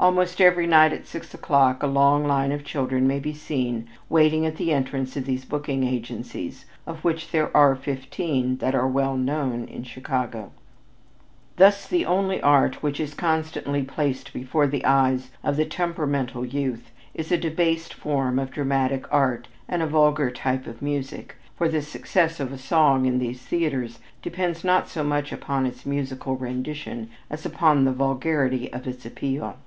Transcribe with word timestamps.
Almost 0.00 0.40
every 0.40 0.66
night 0.66 0.94
at 0.94 1.06
six 1.06 1.34
o'clock 1.34 1.82
a 1.82 1.86
long 1.86 2.24
line 2.26 2.52
of 2.52 2.64
children 2.64 3.06
may 3.06 3.18
be 3.18 3.34
seen 3.34 3.86
waiting 4.08 4.46
at 4.46 4.56
the 4.56 4.72
entrance 4.72 5.14
of 5.14 5.26
these 5.26 5.44
booking 5.44 5.84
agencies, 5.84 6.64
of 6.86 7.04
which 7.04 7.32
there 7.32 7.54
are 7.54 7.76
fifteen 7.76 8.56
that 8.58 8.74
are 8.74 8.88
well 8.88 9.14
known 9.18 9.64
in 9.64 9.82
Chicago. 9.84 10.52
Thus, 11.56 11.86
the 11.86 12.06
only 12.06 12.40
art 12.40 12.82
which 12.82 12.98
is 12.98 13.12
constantly 13.12 13.82
placed 13.82 14.32
before 14.32 14.66
the 14.66 14.86
eyes 14.86 15.32
of 15.44 15.58
"the 15.58 15.66
temperamental 15.66 16.46
youth" 16.46 16.90
is 17.12 17.30
a 17.30 17.36
debased 17.36 17.92
form 17.92 18.38
of 18.38 18.50
dramatic 18.50 19.04
art, 19.12 19.48
and 19.68 19.82
a 19.82 19.86
vulgar 19.86 20.30
type 20.30 20.66
of 20.66 20.80
music, 20.80 21.34
for 21.58 21.68
the 21.68 21.82
success 21.82 22.40
of 22.40 22.52
a 22.54 22.56
song 22.56 23.04
in 23.04 23.18
these 23.18 23.42
theaters 23.42 23.98
depends 24.22 24.64
not 24.64 24.88
so 24.88 25.04
much 25.04 25.30
upon 25.30 25.66
its 25.66 25.84
musical 25.84 26.36
rendition 26.36 27.10
as 27.28 27.44
upon 27.44 27.84
the 27.84 27.92
vulgarity 27.92 28.72
of 28.72 28.86
its 28.88 29.04
appeal. 29.04 29.58